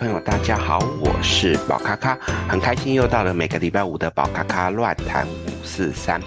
[0.00, 6.18] 朋友，大家好，我是宝咔咔，很开心又到了每个礼拜五的宝咔咔乱谈五四三。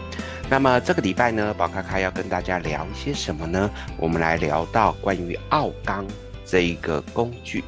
[0.47, 3.67] 那么这个礼拜呢，宝咔咔要跟大家聊一些什么呢？
[3.97, 6.05] 我们来聊到关于奥钢
[6.45, 7.63] 这一个工具。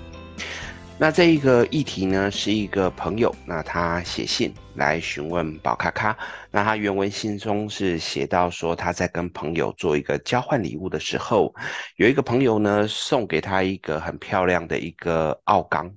[0.98, 6.17] 那这一个议题呢，是一个朋友，那他写信来询问宝咖咖。
[6.49, 11.53] 那他原文信中是写到说，他在跟朋友做一个交换礼物的时候，
[11.98, 15.94] 有一个朋友呢送给他一个很漂亮的一个奥缸。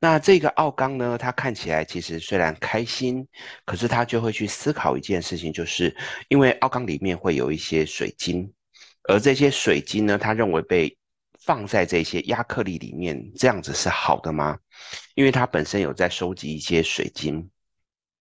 [0.00, 3.28] 那这个奥缸呢，他看起来其实虽然开心，
[3.66, 5.94] 可是他就会去思考一件事情，就是
[6.28, 8.50] 因为奥缸里面会有一些水晶，
[9.06, 10.96] 而这些水晶呢，他认为被
[11.44, 14.58] 放在这些亚克力里面，这样子是好的吗？
[15.14, 17.50] 因为他本身有在收集一些水晶。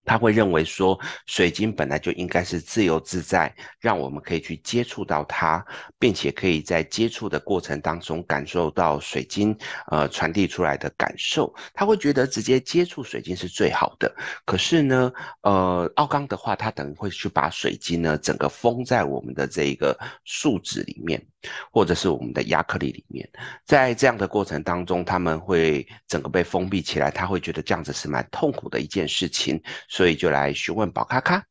[0.06, 5.66] 他会认为说，水晶本来就应该是自由自在，让我们可以去接触到它，
[5.98, 9.58] 并且可以在接触的过程当中感受到水晶
[9.90, 11.56] 呃传递出来的感受。
[11.74, 14.14] 他会觉得直接接触水晶是最好的。
[14.44, 15.10] 可是呢，
[15.44, 21.26] 呃，奥刚的话，他等于会去把水晶呢整个封在我们的这一个树脂里面，
[21.72, 23.28] 或者是我们的亚克力里面。
[23.66, 29.62] 在这样的过程当中，他们会整个被封闭起来，他会觉得这样子是蛮痛苦的一件事情。
[29.88, 31.44] 所以就来询问宝咖咖，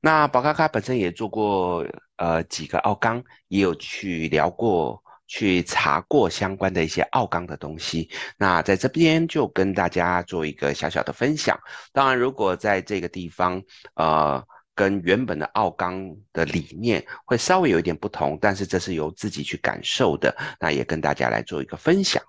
[0.00, 1.86] 那宝咖咖本身也做过
[2.16, 8.10] 呃几个奥纲，也有去聊过、去查过相关的一些奥纲的东西。
[8.36, 11.58] 那在这边就跟大家做一个小小的分享。
[11.92, 13.62] 当然，如果在这个地方
[13.94, 14.42] 呃
[14.80, 22.22] 跟原本的奥钢的理念会稍微有一点不同，但是这是由自己去感受的，那也跟大家来做一个分享。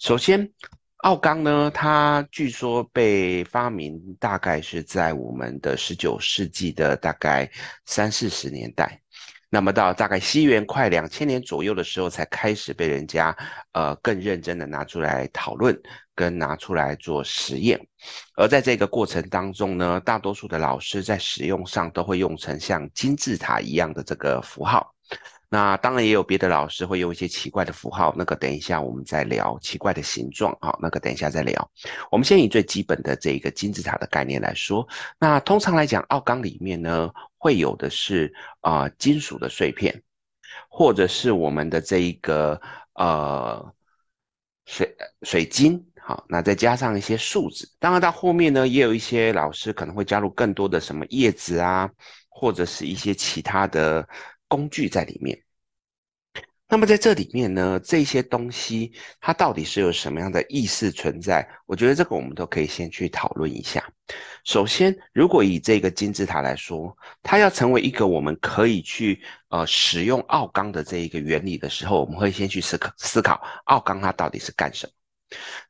[0.00, 0.52] 首先。
[1.04, 7.46] 奥钢呢，它据说被发明大概是在我们的十九世纪的大概
[7.84, 8.98] 三四十年代，
[9.54, 13.32] 那么到大概西元快两千年左右的时候，才开始被人家
[13.70, 15.80] 呃更认真的拿出来讨论，
[16.12, 17.80] 跟拿出来做实验。
[18.34, 24.92] 而在这个过程当中呢，大多数的老师在使用上都会用成像金字塔一样的这个符号。
[25.48, 31.70] 那当然也有别的老师会用一些奇怪的符号，那个等一下我们再聊奇怪的形状啊，那个等一下再聊。
[32.10, 34.86] 我们先以最基本的这一个金字塔的概念来说，
[35.18, 40.02] 那通常来讲，奥纲里面呢会有的是啊、金属的碎片，
[40.68, 42.60] 或者是我们的这一个
[42.94, 43.72] 呃
[44.66, 47.68] 水水晶，好，那再加上一些树脂。
[47.78, 51.88] 当然到后面呢，也有一些老师可能会加入更多的什么叶子啊，
[52.28, 54.08] 或者是一些其他的
[54.48, 55.40] 工具在里面。
[56.66, 61.46] 那么在这里面呢，这些东西它到底是有什么样的意识存在？
[61.66, 63.86] 我觉得这个我们都可以先去讨论一下。
[64.44, 74.92] 首先，如果以这个金字塔来说，它要成为一个我们可以去呃使用奥纲的这一个原理的时候，我们会先去思考思考奥纲它到底是干什么。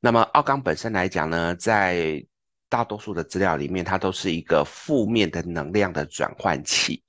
[0.00, 2.24] 那么奥纲本身来讲呢，在
[2.68, 7.02] 大多数的资料里面，它都是一个负面的能量的转换器。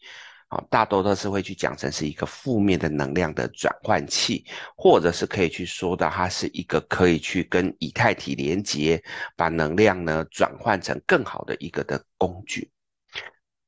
[0.47, 4.45] 啊大多都是会去讲成是一个负面的能量的转换器，
[4.77, 9.03] 或者是可以去说到它是一个可以去跟以太体连接，
[9.35, 12.69] 把能量呢转换成更好的一个的工具。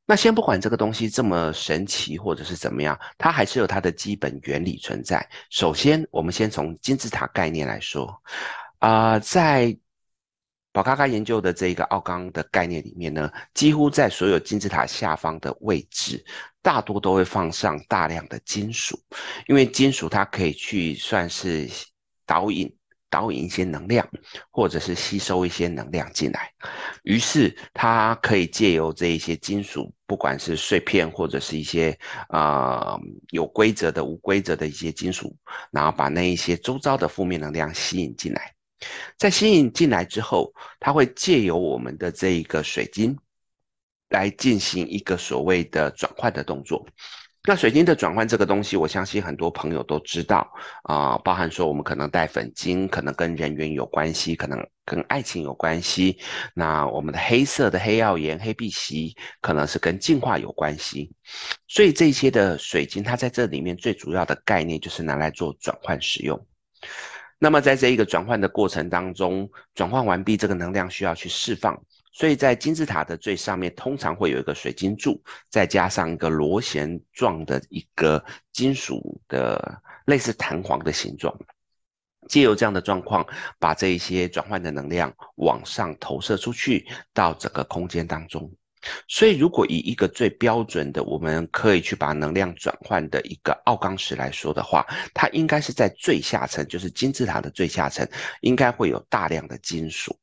[0.10, 5.28] 那先不管这个东西这么神奇或者是怎么样，它还是有它的基本原理存在。
[5.50, 8.22] 首先，我们先从金字塔概念来说，
[8.80, 9.78] 啊、在
[10.72, 16.24] 宝咖咖研究的这个奥纲的概念里面呢，几乎在所有金字塔下方的位置，
[16.68, 19.00] 大多都会放上大量的金属，
[19.48, 21.66] 因为金属它可以去算是
[22.26, 22.70] 导引、
[23.10, 24.06] 导引一些能量，
[24.52, 26.52] 或者是吸收一些能量进来。
[27.04, 35.34] 于是它可以借由这一些金属，不管是碎片或者是一些啊、有规则的、无规则的一些金属，
[35.72, 38.54] 然后把那一些周遭的负面能量吸引进来。
[39.18, 43.18] 在吸引进来之后，它会借由我们的这一个水晶
[44.10, 46.88] 来进行一个所谓的转换的动作。
[47.44, 50.46] 那水晶的转换这个东西，我相信很多朋友都知道
[50.84, 56.20] 啊、包含说我们可能戴粉晶，可能跟人缘有关系，可能跟爱情有关系。
[56.54, 61.10] 那我们的黑色的黑曜岩、黑碧玺，可能是跟净化有关系。
[61.70, 66.38] 所以这些的水晶，它在这里面最主要的概念就是拿来做转换使用。
[67.40, 71.82] 那么在这一个转换的过程当中，转换完毕，这个能量需要去释放，
[72.18, 75.22] 所以在金字塔的最上面通常会有一个水晶柱，
[75.52, 81.32] 再加上一个螺旋状的一个金属的类似弹簧的形状，
[82.28, 83.24] 借由这样的状况，
[83.60, 88.52] 把这一些转换的能量往上投射出去到整个空间当中。
[89.08, 94.84] 所以，如果以一个最标准的，我们可以去把能量转换的一个奥钢石来说的话，
[95.14, 98.08] 它应该是在最下层，就是金字塔的最下层，
[98.42, 100.18] 应该会有大量的金属。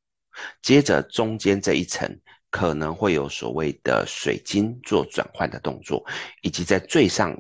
[0.62, 2.08] 接着中间这一层
[2.50, 6.04] 可能会有所谓的水晶做转换的动作，
[6.42, 7.36] 以及在最上。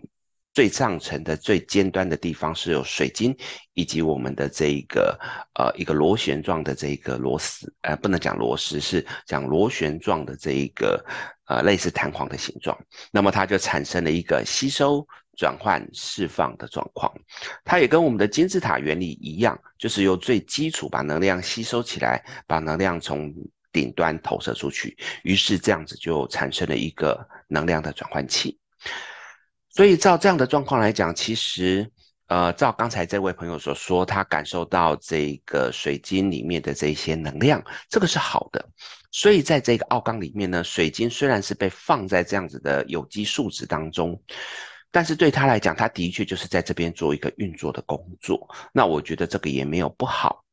[0.52, 3.36] 最上层的最尖端的地方是有水晶，
[3.72, 5.18] 以及我们的这一个
[5.56, 11.04] 呃一个螺旋状的这一个螺丝，呃不能讲螺丝，是讲螺旋状的这一个
[11.46, 12.78] 呃类似弹簧的形状。
[13.10, 15.04] 那么它就产生了一个吸收、
[15.36, 17.12] 转换、释放的状况。
[17.64, 23.32] 它也跟我们的金字塔原理一样，就是由最基础把能量吸收起来，把能量从
[23.72, 28.58] 顶端投射出去，于是这样子就产生了一个能量的转换器。
[29.70, 31.90] 所以照这样的状况来讲，其实，
[32.28, 38.64] 呃，照刚才这位朋友所说，他感受到这个水晶里面的这些能量，这个是好的。
[39.10, 44.20] 所以在这个奥缸里面呢，水晶虽然是被放在这样子的有机树脂当中，
[44.94, 48.48] 但是对他来讲，他的确就是在这边做一个运作的工作。
[48.72, 50.44] 那我觉得这个也没有不好，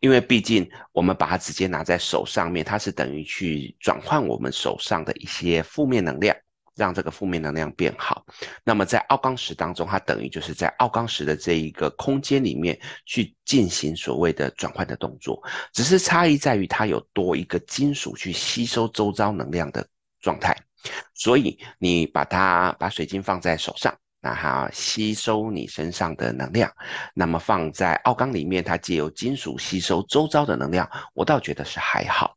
[0.00, 6.36] 因为毕竟我们把它直接拿在手上面，它是等于去转换我们手上的一些负面能量。
[6.76, 8.26] 让这个负面能量变好，
[8.64, 12.76] 那么在奥钢石当中，它等于就是在奥钢石的这一个空间里面
[13.06, 15.40] 去进行所谓的转换的动作，
[15.72, 19.86] 只是差异在于它有多一个金属去吸收周遭能量的
[20.20, 20.52] 状态。
[21.14, 26.68] 所以你把它把水晶放在手上，那它吸收你身上的能量；
[27.14, 32.36] 那么放在奥钢里面，它借由金属吸收周遭的能量，我倒觉得是还好。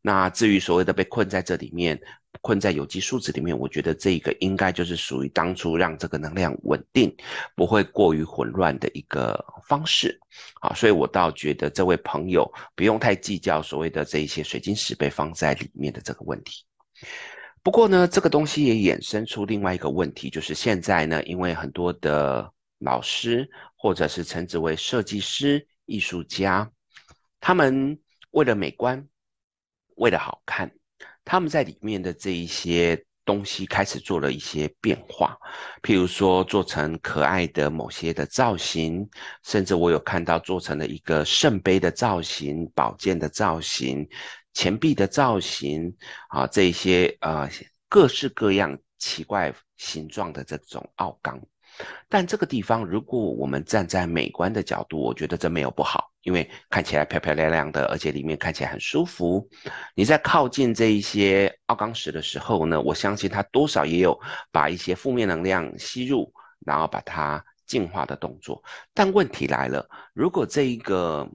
[0.00, 2.00] 那至于所谓的被困在这里面。
[2.42, 7.12] 困在有机树脂里面，我觉得这个应该就是属于当初让这个能量稳定，
[7.56, 10.16] 不会过于混乱的一个方式。
[10.60, 16.64] 好，所以我倒觉得这位朋友不用太计较所谓的这一些水晶石被放在里面的这个问题。
[17.62, 26.70] 不过呢，这个东西也衍生出另外一个问题，就是现在呢，因为很多的老师或者是称之为设计师、艺术家，
[27.40, 27.98] 他们
[28.30, 29.06] 为了美观，
[29.96, 30.70] 为了好看。
[31.24, 35.36] 他们在里面的这一些东西开始做了一些变化，
[35.82, 39.06] 譬如说做成可爱的某些的造型，
[39.44, 44.08] 甚至我有看到做成了一个圣杯的造型、宝剑的造型、
[44.58, 45.96] 钱币的造型
[46.30, 47.48] 啊，这些呃
[47.88, 51.40] 各式各样奇怪形状的这种奥钢。
[52.08, 59.48] 但这个地方，如果我们站在美观的角度，我觉得这没有不好，因为看起来漂漂亮亮的，而且里面看起来很舒服。
[59.94, 64.20] 你在靠近这一些奥钢石的时候呢，我相信它多少也有
[64.50, 66.32] 把一些负面能量吸入，
[66.66, 68.60] 然后把它净化的动作。
[68.92, 71.30] 但问题来了，如果这一个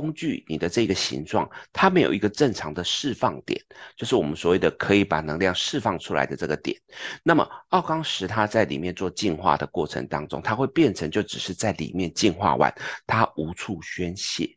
[0.00, 3.60] 工具，你的这个形状，它没有一个正常的释放点，
[3.94, 6.74] 就是我们所谓的可以把能量释放出来的这个点。
[7.22, 12.74] 那么奥钢石它在里面做净化的过程当中，它会变成就只是在里面净化完，
[13.06, 14.56] 它无处宣泄。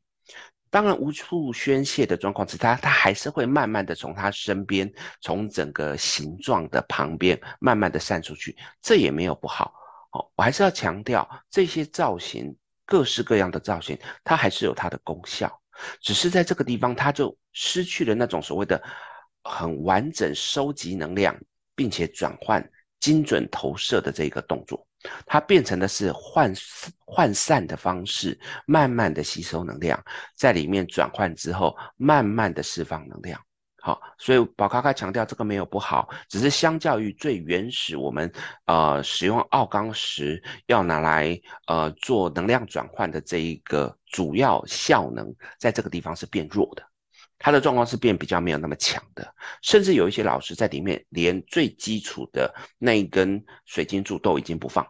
[0.70, 4.90] 当然无处宣泄的状况是它，它还是会慢慢的从它身边，
[5.20, 9.74] 从整个形状的旁边慢慢的散出去，这也没有不好。
[10.12, 12.56] 哦，我还是要强调这些造型。
[12.86, 15.52] 各式各样的造型，它还是有它的功效，
[16.00, 18.82] 只是在这个地方，它就失去了那种所谓的
[19.44, 21.36] 很完整收集能量，
[21.76, 22.64] 并且转换
[23.00, 24.88] 精准投射的这个动作，
[25.26, 26.58] 它变成的是涣
[27.06, 30.02] 涣散的方式，慢慢的吸收能量，
[30.36, 33.40] 在里面转换之后，慢慢的释放能量。
[33.86, 38.34] 好，所以宝咖咖强调这个没有不好，只是相较于最原始我们
[38.66, 46.82] 呃使用奥钢石要拿来呃做能量转换的这一个主要效能，在这个地方是变弱的，
[47.38, 54.84] 它的状况是变比较没有那么强的，甚至有一些老师在里面连最基础的那一根水晶柱都已经不放，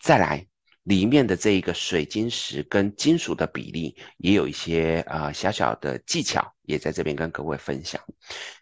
[0.00, 0.46] 再来。
[0.84, 8.00] 里面的这一个水晶石跟金属的比例也有一些呃小小的技巧，也在这边跟各位分享。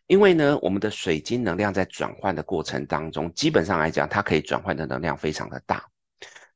[0.06, 5.84] 因为呢，我们的水晶能量在转换的过程当中，基本上来讲，它可以转换的能量非常的大，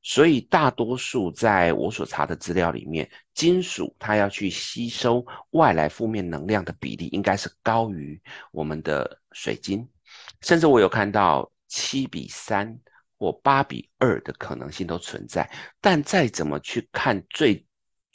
[0.02, 8.20] 所以大多数在我所查的资料里面，金属它要去吸收外来负面能量的比例，应该是高于
[8.52, 9.88] 我们的水晶，
[10.42, 12.78] 甚至我有看到七比三。
[13.20, 15.50] 或八比二的可能性都存在，
[15.80, 17.66] 但再怎么去看最，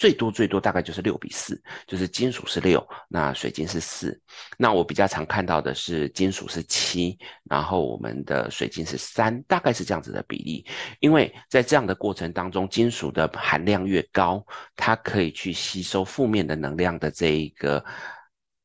[0.03, 4.21] 最多最多大概就是六比四，就是金属是六，那水晶是四。
[4.57, 7.17] 那我比较常看到的是金属是七，
[7.49, 10.65] 然后我们的水晶是三，大概是这样子的比例。
[10.99, 14.45] 因为在这样的过程当中，金属的含量越高，
[14.75, 17.81] 它可以去吸收负面的能量的这一个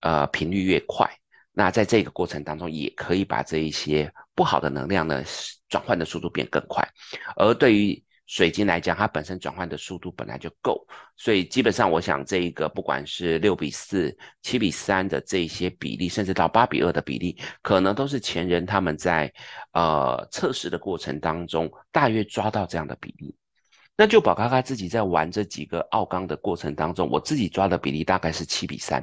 [0.00, 1.08] 呃频率越快。
[1.52, 5.22] 那在这个过程当中，也可以把这一些不好的能量呢，
[5.68, 6.84] 转换的速度变更快。
[7.36, 19.32] 而对于水晶来讲，它本身转换的速度本来就够，所以基本上我想这一个不管是六比四、七比三的这些比例，甚至到八比二的比例，可能都是前人他们在
[19.72, 23.34] 呃测试的过程当中大约抓到这样的比例。
[23.96, 29.02] 那就宝咖咖自己在玩这几个奥钢的过程当中，我自己抓的比例大概是七比三。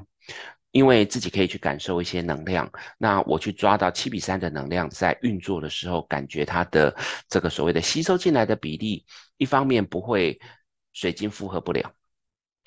[0.75, 6.94] 因为自己可以去感受一些能量，那我去抓到七比三的能量，在运作的时候，感觉它的
[7.29, 9.05] 这个所谓的吸收进来的比例，
[9.38, 10.38] 一方面不会
[10.91, 11.89] 水晶负荷不了，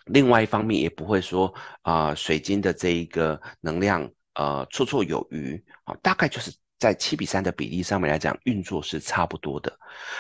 [0.06, 6.50] 另外一方面也不会说啊、水晶的这一个能量呃绰绰有余啊，大概就是。
[6.78, 9.76] 在七比三的比例上面来讲，运作是差不多的。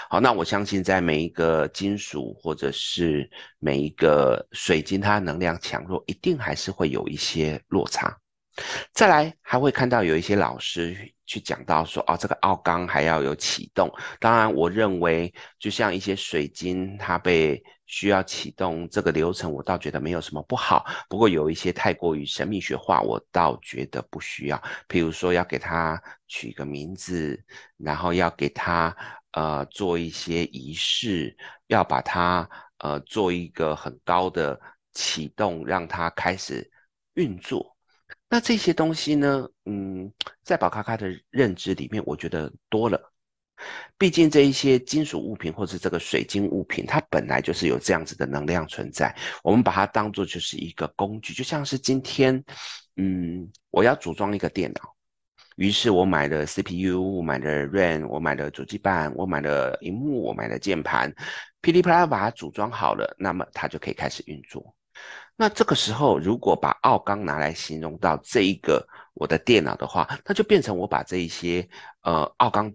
[0.08, 8.16] 好，那我相信在每一个金属或者是每一个水晶，它能量强弱一定还是会有一些落差。
[8.92, 10.96] 再来，还会看到有一些老师
[11.26, 13.88] 去讲到说，哦，这个奥钢还要有启动。
[14.18, 17.62] 当然，我认为就像一些水晶，它被。
[17.88, 20.86] 需要启动这个流程，我倒觉得没有什么不好。
[21.08, 24.62] 不过有一些太过于神秘学化，我倒觉得不需要。
[24.88, 27.42] 譬如说要给它取个名字，
[27.76, 28.94] 然后要给它
[29.32, 34.60] 呃做一些仪式，要把它呃做一个很高的
[34.92, 36.70] 启动，让它开始
[37.14, 37.74] 运作。
[38.28, 43.12] 那这些东西呢，嗯，在宝咖咖的认知里面，我觉得多了。
[43.98, 49.14] 毕竟这一些金属物品或是这个水晶物品，它本来就是有这样子的能量存在。
[49.42, 52.42] 我们把它当做就是一个工具，就像是今天，
[52.96, 54.94] 嗯，我要组装一个电脑，
[55.56, 61.12] 于是我买了 CPU，我买了 RAM，我买了主机板，我买了荧幕，我买了键盘，
[61.60, 64.74] 噼里啪啦把它组装好了，那么它就可以开始运作。
[65.36, 71.68] 那这个时候，如果把奥钢拿来形容到这一个我的电脑的话，那就变成我把这一些
[72.02, 72.72] 呃奥钢。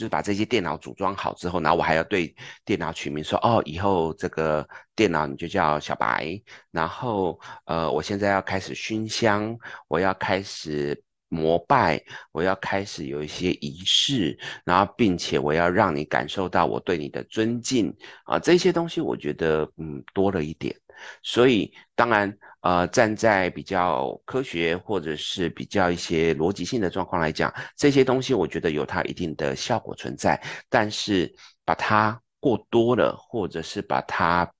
[0.00, 4.66] 就是把这些电脑组装好之后，然后我还要对电脑取名说，哦，以后这个
[4.96, 6.40] 电脑你就叫小白。
[6.70, 9.54] 然后呃，我现在要开始熏香，
[9.88, 12.02] 我要开始膜拜，
[12.32, 20.74] 我要开始有一些仪式，然后并且我要让你感受到我对你的尊敬啊，这些东西我觉得嗯多了一点。
[21.22, 22.34] 所以当然。
[22.60, 30.38] 呃，站在比较科学或者是比较一些逻辑性的状况来讲，这些东西我觉得有它一定的效果存在。
[30.68, 34.50] 但是把它过多了，或者是把它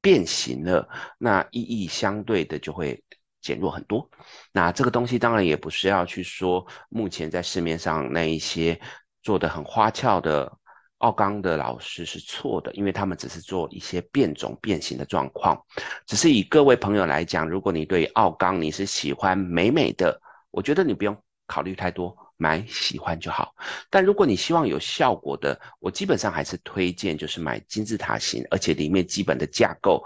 [0.00, 3.02] 变形了，那意义相对的就会
[3.40, 4.08] 减弱很多。
[4.52, 8.80] 那这个东西当然也不是要去说目前在市面上那一些
[9.22, 10.58] 做的很花俏的。
[11.02, 15.60] 奥钢的老师是错的，因为他们只是做一些变种变形的状况。
[16.06, 20.20] 只是以各位朋友来讲，如果你对奥钢你是喜欢美美的，
[20.52, 21.16] 我觉得你不用
[21.48, 23.52] 考虑太多，买喜欢就好。
[23.90, 30.04] 但如果你希望有效果的，我基本上还是推荐就是买金字塔型，而且里面基本的架构，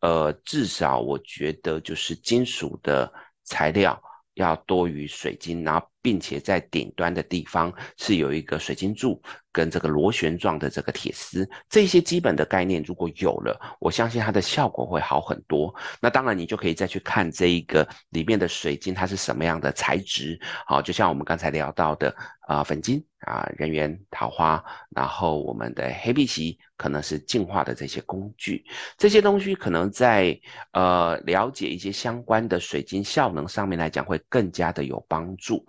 [0.00, 3.12] 呃，至少我觉得就是金属的
[3.42, 4.00] 材料
[4.34, 9.20] 要多于水晶，然后并且在顶端的地方是有一个水晶柱。
[9.56, 15.74] 跟这个螺旋状的这个铁丝，这些基本的概念如果有了，我相信它的效果会好很多。
[15.98, 20.38] 那当然，你就可以再去看这一个里面的水晶，它是什么样的材质。
[20.66, 22.14] 好，就像我们刚才聊到的
[22.46, 24.62] 啊、粉晶啊，人缘桃花，
[24.94, 28.62] 然后我们的黑碧玺可能是净化的这些工具，
[28.98, 30.38] 这些东西可能在
[30.72, 35.64] 呃了解一些相关的水晶效能上面来讲，会更加的有帮助。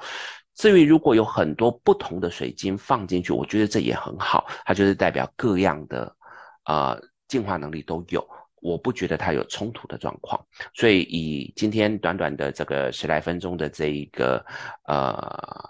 [0.57, 6.15] 至于如果有很多不同的水晶放进去，我觉得这也很好，它就是代表各样的，
[6.65, 8.27] 呃，净化能力都有。
[8.67, 10.38] 我不觉得它有冲突的状况，
[10.74, 14.45] 所以以今天短短的这个十来分钟的这一个
[14.88, 15.15] 呃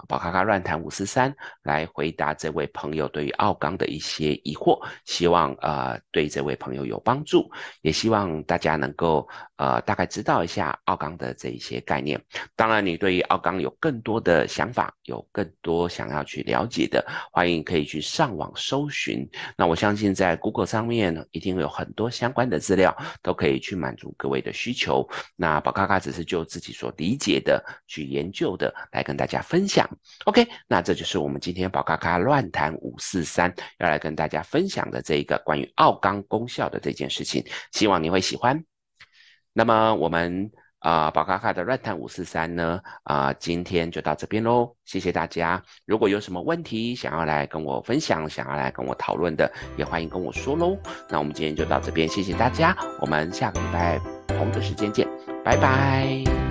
[0.07, 7.47] 宝咖咖乱谈五四三来回答这位朋友对于奥钢的一些疑惑，希望呃对这位朋友有帮助，
[7.81, 9.27] 也希望大家能够
[9.57, 12.19] 呃大概知道一下奥钢的这一些概念。
[12.55, 19.29] 当然，你对于奥钢有更多的想法，有更多想要去了解的，欢迎可以去上网搜寻。
[19.55, 22.86] 那我相信在 Google 上面一定有很多相关的资料。
[23.21, 25.07] 都可以去满足各位的需求。
[25.35, 29.89] 那宝咖咖只是就自己所理解的、去研究的来跟大家分享。
[30.25, 38.63] OK，那这就是我们今天宝咖咖乱谈五四三要来跟大家分享的这一个关于奥钢功效的这件事情，希望你会喜欢。
[39.53, 40.51] 那么我们。
[40.87, 45.61] 啊，宝咖咖的乱谈五四三呢，啊，今天就到这边喽，谢谢大家。
[45.83, 50.77] 如果有什么问题想要来跟我分享，想要来跟我讨论的，也欢迎跟我说喽。
[51.09, 55.05] 那我们今天就到这边，谢谢大家，我们下个礼拜同个时间见，
[55.43, 56.46] 拜拜。